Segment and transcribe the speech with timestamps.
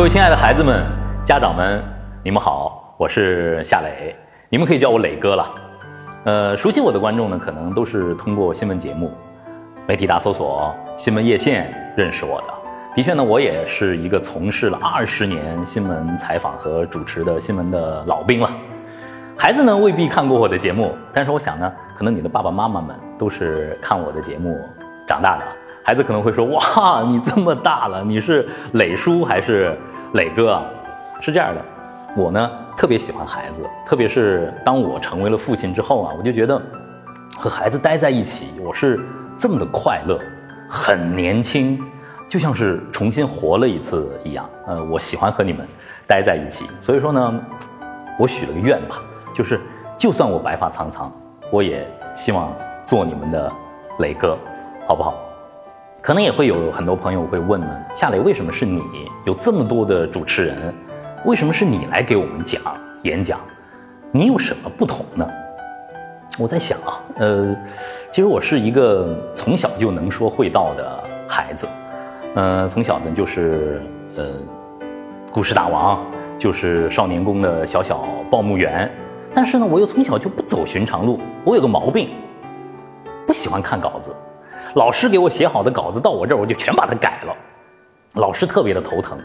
[0.00, 0.82] 各位亲爱的孩子们、
[1.22, 1.84] 家长们，
[2.24, 4.16] 你们好，我是夏磊，
[4.48, 5.54] 你们可以叫我磊哥了。
[6.24, 9.12] 呃，熟悉我的观众呢，可能都是通过新闻节目、
[9.86, 12.54] 媒体大搜索、新闻叶线认识我的。
[12.96, 18.48] 的确呢，我也是一个从事了二十年新闻采访和主持的新闻的老兵了。
[19.36, 24.58] 孩子呢未必看过我的节目，但是我想呢，可能你的爸爸妈妈们都是看我的节目
[25.06, 25.44] 长大的。
[25.82, 29.76] 孩子可能会说：“哇，你这么大了，你是磊叔还是
[30.14, 30.64] 磊哥啊？”
[31.20, 31.62] 是这样的，
[32.16, 36.60] 我呢特别喜欢孩子，特别是当我成为了父亲之后啊，我就觉得
[37.38, 38.98] 和孩子待在一起，我是
[39.36, 40.18] 这么的快乐，
[40.68, 41.78] 很年轻，
[42.28, 44.48] 就像是重新活了一次一样。
[44.66, 45.66] 呃，我喜欢和你们
[46.06, 47.40] 待在一起，所以说呢，
[48.18, 48.96] 我许了个愿吧，
[49.34, 49.60] 就是
[49.98, 51.12] 就算我白发苍苍，
[51.52, 52.50] 我也希望
[52.84, 53.52] 做你们的
[53.98, 54.38] 磊哥，
[54.88, 55.14] 好不好？
[56.10, 58.82] 可能也会有很多朋友会问呢，夏磊为什么是你？
[59.24, 60.74] 有这么多的主持人，
[61.24, 62.60] 为什么是你来给我们讲
[63.04, 63.38] 演讲？
[64.10, 65.24] 你有什么不同呢？
[66.36, 67.54] 我在想啊，呃，
[68.10, 71.68] 其实我是一个从小就能说会道的孩子，
[72.34, 73.80] 呃，从小呢就是
[74.16, 74.32] 呃，
[75.30, 76.04] 故事大王，
[76.36, 78.90] 就是少年宫的小小报幕员，
[79.32, 82.08] 但是呢，我又从小就不走寻常路，我有个毛病，
[83.28, 84.12] 不喜欢看稿子。
[84.74, 87.36] 老师给我写好的稿子到我这儿，我就全把它改了。
[88.14, 89.18] 老师特别的头疼，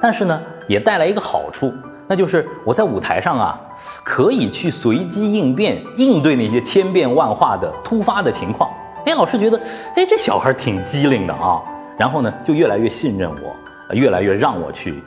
[0.00, 1.72] 但是呢，也带来一个好处，
[2.06, 3.60] 那就是我在舞台上啊，
[4.04, 8.70] 可以去随机应变，应对那些千变万化的突发的情况。
[9.06, 9.60] 哎，老师觉得，
[9.96, 11.62] 哎，这小孩挺机灵的啊，
[11.98, 13.54] 然后呢，就越来越信任我，
[13.94, 15.02] 越来越让我去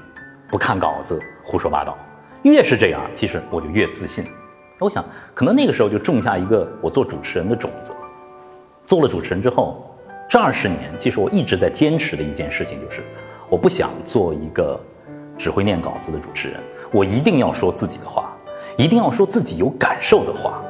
[0.50, 1.98] 不看稿子胡说八道。
[2.44, 4.26] 越是这样，其实我就越自信。
[4.80, 7.92] 我想，可能那个时候就种下一个我做主持人的种子。
[8.88, 9.86] 做了主持人之后，
[10.30, 13.04] 这二十年，其实我一直在坚持的一件事情就是，
[13.50, 14.80] 我不想做一个
[15.38, 16.58] 只会念稿子的主持人，
[16.94, 18.34] 我一定要说自己的话，
[18.78, 20.64] 一定要说自己有感受的话，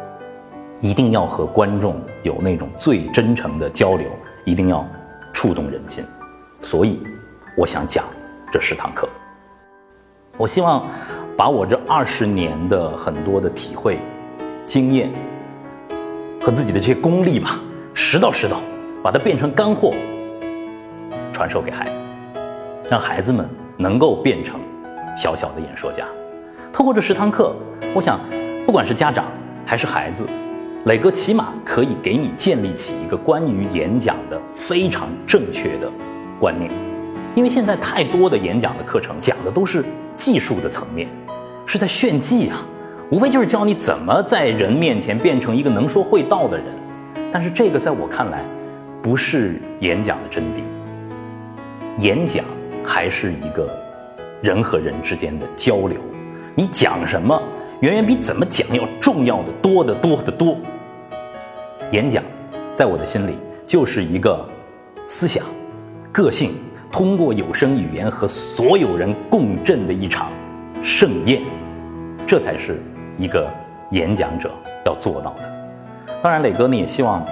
[0.80, 4.10] 一定要和观众有那种最真诚的交流，
[4.46, 4.84] 一定要
[5.32, 6.04] 触动人心。
[6.60, 7.00] 所以，
[7.56, 8.04] 我想讲
[8.52, 9.08] 这十堂课。
[10.40, 10.88] 我希望
[11.38, 14.00] 把我这二十年的很多的体会、
[14.66, 15.12] 经验
[16.42, 17.60] 和自己的这些功力吧。
[18.00, 18.62] 拾到拾到，
[19.02, 19.92] 把它变成干货，
[21.34, 22.00] 传授给孩子，
[22.88, 23.44] 让孩子们
[23.76, 24.60] 能够变成
[25.18, 26.06] 小小的演说家。
[26.72, 27.56] 透过这十堂课，
[27.96, 28.20] 我想，
[28.68, 29.26] 不管是家长
[29.66, 30.28] 还是孩子，
[30.86, 35.92] 磊哥起码可以给你建立起一个关于演讲的非常正确的
[36.40, 36.70] 观念。
[37.34, 39.84] 因为现在太多的演讲的课程讲的都是
[40.16, 41.10] 技术的层面，
[41.66, 42.64] 是在炫技啊，
[43.10, 46.68] 无非就是教你怎么在人面前变成一个能说会道的人。
[47.32, 48.44] 但是这个在我看来，
[49.02, 50.62] 不是演讲的真谛。
[52.00, 52.46] 演讲
[52.84, 53.70] 还是一个
[54.42, 56.00] 人和人之间的交流，
[56.56, 57.42] 你讲什么，
[57.82, 60.58] 远远比怎么讲要重要的多得多得多。
[61.92, 62.24] 演讲，
[62.74, 63.36] 在我的心里
[63.66, 64.48] 就是一个
[65.08, 65.44] 思想、
[66.12, 66.52] 个性
[66.92, 70.32] 通过有声语言和所有人共振的一场
[70.84, 71.42] 盛宴，
[72.28, 72.82] 这才是
[73.18, 73.50] 一个
[73.92, 74.52] 演讲者
[74.86, 75.57] 要做到的。
[76.28, 77.26] 当然，磊哥呢也希望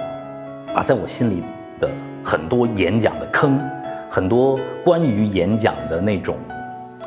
[0.74, 1.42] 把在我心里
[1.78, 1.86] 的
[2.24, 3.60] 很多演讲的坑，
[4.08, 6.34] 很多关于演讲的那种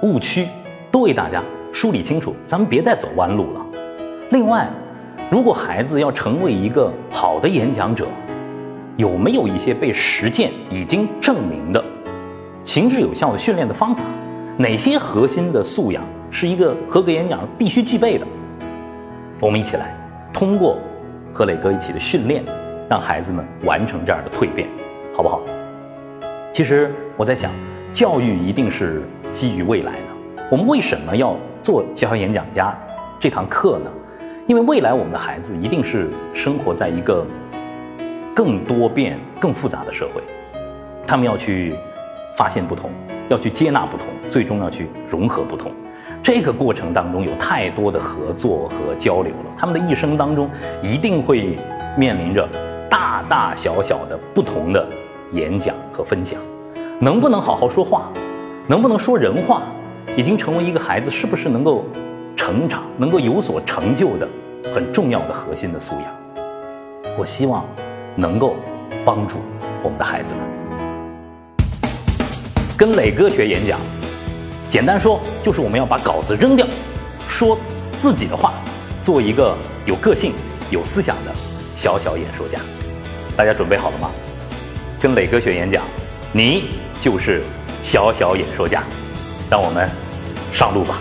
[0.03, 0.47] 误区，
[0.91, 1.41] 都为大家
[1.71, 2.35] 梳理清楚。
[2.45, 3.65] 咱们别再走弯路了。
[4.29, 4.69] 另外，
[5.31, 8.05] 如果孩子要成为一个好的演讲者，
[8.95, 11.83] 有没有一些被实践已经证明的、
[12.65, 14.03] 行之有效的训练的方法？
[14.57, 18.27] 哪些核心的素养是一个合格演讲必须具备的？
[19.41, 19.97] 我们一起来
[20.31, 20.77] 通过。
[21.39, 22.43] 和磊哥一起的训练，
[22.89, 24.67] 让孩子们完成这样的蜕变，
[25.15, 25.39] 好不好？
[26.51, 27.49] 其实我在想，
[27.93, 29.01] 教育一定是
[29.31, 30.43] 基于未来的。
[30.51, 32.77] 我们为什么要做小小演讲家
[33.21, 33.89] 这堂课呢？
[34.47, 37.25] 因为未来我们的孩子一定是生活在一个
[38.35, 40.21] 更多变、更复杂的社会，
[41.07, 41.73] 他们要去
[42.35, 42.89] 发现不同，
[43.29, 45.71] 要去接纳不同，最终要去融合不同。
[46.21, 50.49] 这个过程当中有太多的合作和交流了，他们的一生当中
[50.81, 51.57] 一定会
[51.97, 52.47] 面临着
[52.89, 54.85] 大大小小的不同的
[55.31, 56.39] 演讲和分享，
[56.99, 58.11] 能不能好好说话，
[58.67, 59.63] 能不能说人话，
[60.15, 61.85] 已经成为一个孩子是不是能够
[62.35, 64.27] 成长、能够有所成就的
[64.73, 67.13] 很重要的核心的素养。
[67.17, 67.65] 我希望
[68.15, 68.55] 能够
[69.03, 69.37] 帮助
[69.81, 70.43] 我们的孩子们
[72.77, 73.79] 跟磊哥学演讲。
[74.69, 76.65] 简单说，就是我们要把稿子扔掉，
[77.27, 77.57] 说
[77.97, 78.53] 自己的话，
[79.01, 80.31] 做一个有个性、
[80.69, 81.31] 有思想的
[81.75, 82.59] 小小演说家。
[83.35, 84.11] 大家准备好了吗？
[85.01, 85.83] 跟磊哥学演讲，
[86.31, 86.65] 你
[87.01, 87.41] 就是
[87.81, 88.83] 小小演说家。
[89.49, 89.89] 让我们
[90.53, 90.99] 上路吧。